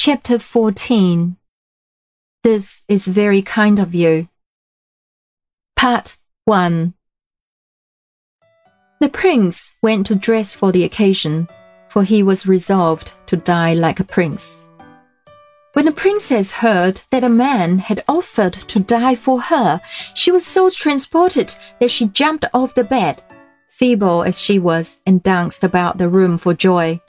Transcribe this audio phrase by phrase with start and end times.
[0.00, 1.36] Chapter 14
[2.44, 4.28] This is very kind of you.
[5.74, 6.94] Part 1
[9.00, 11.48] The prince went to dress for the occasion,
[11.88, 14.64] for he was resolved to die like a prince.
[15.72, 19.80] When the princess heard that a man had offered to die for her,
[20.14, 23.20] she was so transported that she jumped off the bed,
[23.68, 27.00] feeble as she was, and danced about the room for joy.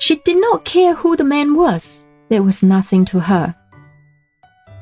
[0.00, 2.06] She did not care who the man was.
[2.30, 3.54] There was nothing to her.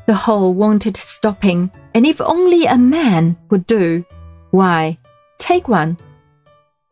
[0.07, 4.05] The hole wanted stopping, and if only a man would do,
[4.53, 4.97] why,
[5.39, 5.99] take one.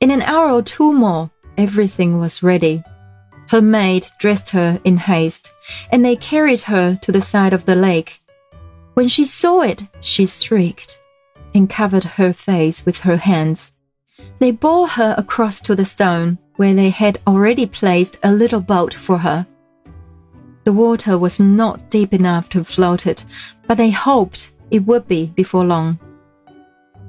[0.01, 2.83] In an hour or two more, everything was ready.
[3.49, 5.53] Her maid dressed her in haste,
[5.93, 8.21] and they carried her to the side of the lake.
[8.95, 10.99] When she saw it, she shrieked
[11.55, 13.71] and covered her face with her hands.
[14.41, 18.93] They bore her across to the stone, where they had already placed a little boat
[18.93, 19.47] for her.
[20.65, 23.25] The water was not deep enough to float it,
[23.67, 25.99] but they hoped it would be before long.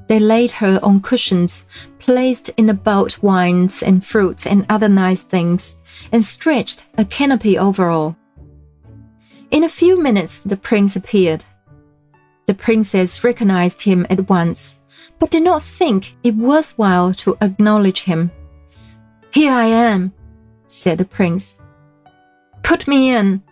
[0.07, 1.65] They laid her on cushions,
[1.99, 5.77] placed in the boat wines and fruits and other nice things,
[6.11, 8.15] and stretched a canopy over all.
[9.51, 11.43] In a few minutes, the prince appeared.
[12.45, 14.77] The princess recognized him at once,
[15.19, 18.31] but did not think it worthwhile to acknowledge him.
[19.37, 20.13] Here I am,
[20.65, 21.57] said the prince.
[22.63, 23.43] Put me in.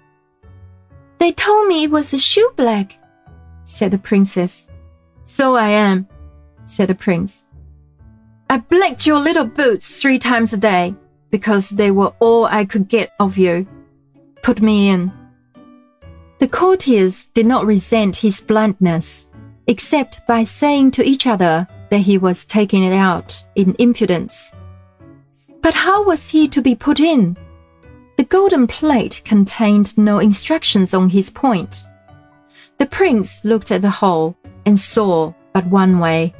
[1.19, 2.93] They told me it was a shoeblack,
[3.65, 4.67] said the princess.
[5.25, 6.07] So I am,
[6.65, 7.45] said the prince.
[8.49, 10.95] I blacked your little boots three times a day
[11.29, 13.67] because they were all I could get of you.
[14.41, 15.11] Put me in.
[16.39, 19.29] The courtiers did not resent his bluntness,
[19.67, 24.51] except by saying to each other that he was taking it out in impudence.
[25.65, 27.35] But how was he to be put in?
[28.17, 31.87] The golden plate contained no instructions on his point.
[32.77, 36.35] The prince looked at the hole and saw but one way.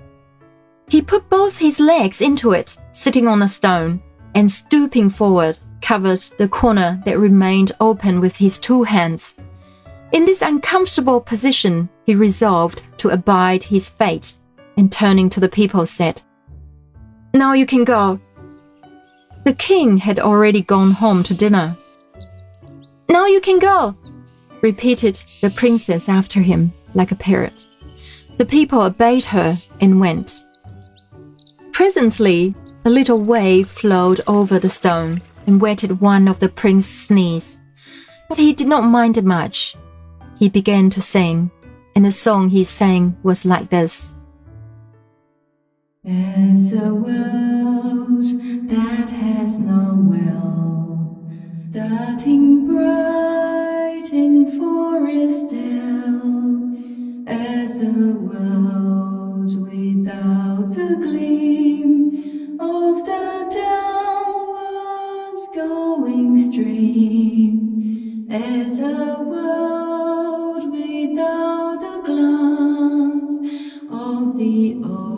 [0.90, 4.00] He put both his legs into it, sitting on a stone,
[4.36, 9.34] and stooping forward, covered the corner that remained open with his two hands.
[10.12, 14.38] In this uncomfortable position, he resolved to abide his fate,
[14.78, 16.22] and turning to the people said,
[17.34, 18.20] Now you can go.
[19.46, 21.78] The king had already gone home to dinner.
[23.08, 23.94] Now you can go,
[24.62, 27.54] repeated the princess after him like a parrot.
[28.38, 30.42] The people obeyed her and went.
[31.74, 37.62] Presently, a little wave flowed over the stone and wetted one of the prince's knees.
[38.28, 39.76] But he did not mind it much.
[40.40, 41.52] He began to sing,
[41.96, 44.16] and the song he sang was like this.
[46.06, 48.28] There's a world
[48.70, 51.18] that has no will,
[51.72, 56.76] darting bright in forest dell,
[57.26, 71.80] as a world without the gleam of the downwards going stream, as a world without
[71.80, 73.40] the glance
[73.90, 75.15] of the ocean's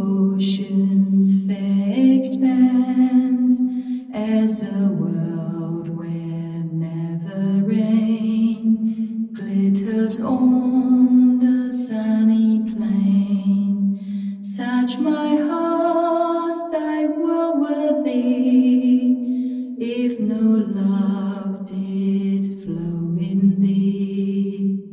[4.28, 14.40] as a world where never rain glittered on the sunny plain.
[14.44, 20.44] Such my heart thy world would be, if no
[20.82, 24.84] love did flow in thee.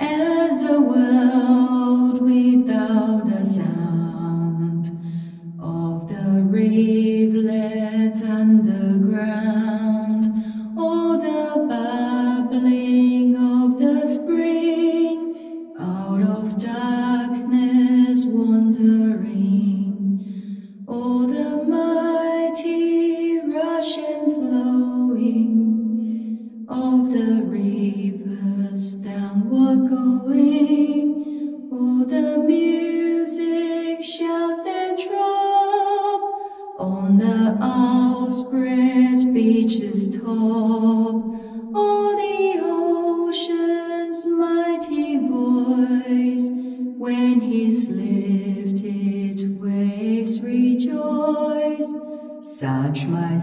[0.00, 4.11] As a world without a sound
[21.42, 23.94] the mighty rush
[24.36, 25.58] flowing.
[26.68, 32.91] Of the rivers downward going, or the music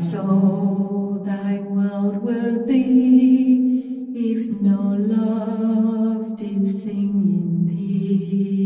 [0.09, 8.58] Soul thy world will be, if no love did sing in thee.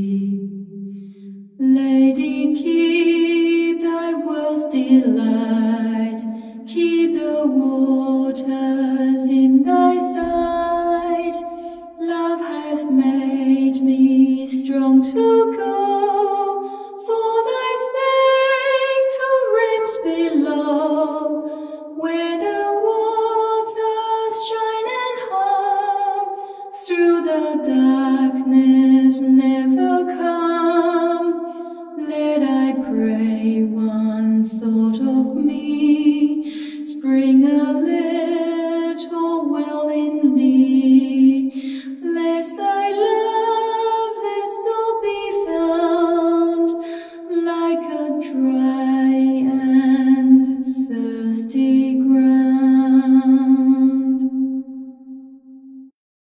[35.53, 36.02] me.